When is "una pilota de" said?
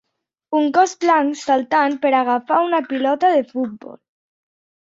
2.71-3.47